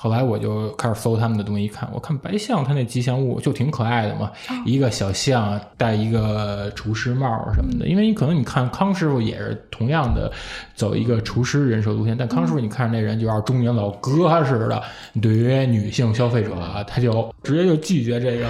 [0.02, 4.32] 后来我就开始搜他们的东西，一看，我看白象它那吉祥物就挺可爱的嘛，
[4.66, 7.86] 一个小象戴一个厨师帽什么的。
[7.86, 10.32] 因为你可能你看康师傅也是同样的
[10.74, 14.82] 走一个厨师人设路线，但康师傅你看着那人就像中年老哥似的，
[15.22, 18.48] 对于女性消费者啊，他就直接就拒绝这个。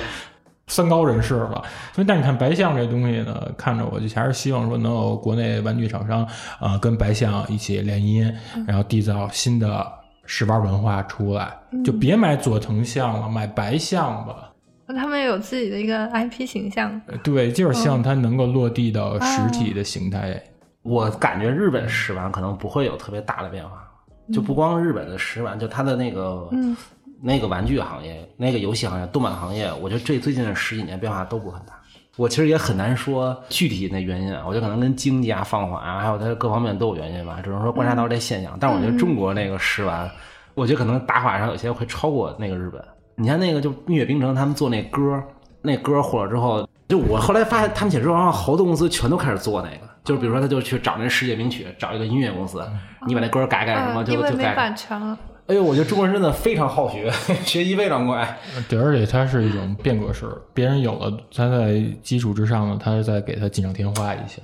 [0.72, 1.64] 三高人士了，
[1.96, 6.24] 所以但你看白象这东西呢，看着我就还是希望说能有国内玩具厂商
[6.60, 8.32] 啊、跟白象一起联姻，
[8.68, 9.84] 然后缔造新的
[10.32, 11.52] 试玩文化出来，
[11.84, 14.54] 就别买佐藤象了，买白象吧。
[14.96, 17.02] 他们有自己的一个 IP 形象。
[17.08, 20.40] 呃对，就是希望它能够落地到实体的形态。
[20.84, 23.84] 我感觉日本食玩可能不会有特别大的变化，
[24.32, 26.78] 就不光日本的食玩，就它的那个、嗯
[27.22, 31.74] 那个玩具行业、那个游戏行业、动漫行业，我觉得这最近的十几年变化都不很大。
[32.18, 38.58] 我其实也很难说具体的原因啊，我觉得可能跟经济啊、放缓啊，还有它各方面都有原因吧，只能说观察到这现象。
[38.60, 40.10] 但是我觉得中国那个食玩，
[40.54, 42.84] 我觉得可能打法上有些会超过那个日本。
[43.16, 45.22] 你看那个就蜜月冰城他们做那歌，
[45.62, 52.62] 那歌火了之后，就我后来发现他们写之后，好多公司全都开始做那个，就是比如说他就去找那世界名曲，找一个音乐公司，
[53.08, 54.56] 你把那歌改改什么，就就改。
[54.56, 55.18] 版权了。
[55.50, 57.12] 哎呦，我觉得中国人真的非常好学，
[57.44, 58.38] 学习非常快。
[58.70, 64.44] 对，而且它是一种变革式，别人有了，他在基础之上呢，它再给它锦上添花一下。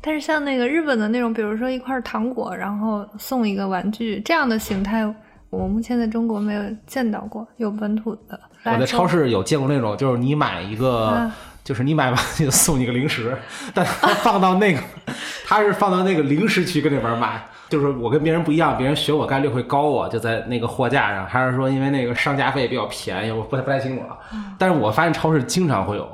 [0.00, 5.04] 但是像那个日本的那种，比如说一块糖果，然后送一个玩具这样的形态，
[5.50, 8.40] 我目前在中国没有见到过有本土的。
[8.64, 13.36] 我在超市有见过那种，就是你买一个，啊就是你买完就送你个零食，
[13.74, 14.80] 但他放到那个，
[15.44, 17.44] 他是放到那个零食区跟那边卖。
[17.68, 24.18] 就是我跟别人不一样，别人学我概率会高我，就在那个货架上，还是说因为那个商家费比较便宜，我不太不太清楚啊。
[24.58, 26.08] 但是我发现超市经常会有，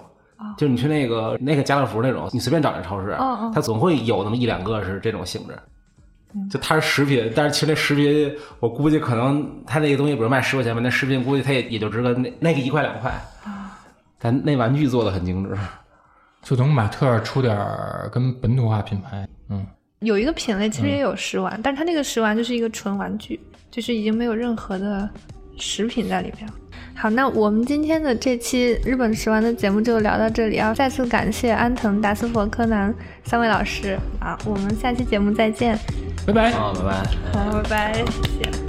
[0.56, 5.56] 就是你去那个那个家乐福那种，你随便找那超市哦哦，它总会有那么一两个是这种性质。
[6.50, 13.12] 就它是食品，但是其实那食品，我估计可能它那个东西，比如卖十块钱吧，那食品估计它也也就值个那那个一块两块。
[14.18, 15.56] 但那玩具做的很精致。
[16.42, 17.56] 就等马特出点
[18.10, 19.64] 跟本土化品牌，嗯，
[20.04, 23.40] 有一个品类其实也有食玩，但是它那个食玩就是一个纯玩具，
[23.70, 25.08] 就是已经没有任何的
[25.56, 26.54] 食品在里面了。
[26.96, 30.72] 好，那我们今天的这期日本食玩的节目就聊到这里啊！
[30.72, 32.94] 再次感谢安藤、达斯佛、柯南
[33.24, 34.38] 三位老师啊！
[34.46, 35.76] 我们下期节目再见，
[36.24, 36.50] 拜拜。
[36.52, 37.40] 好，拜拜。
[37.40, 38.63] 好，拜拜，谢谢。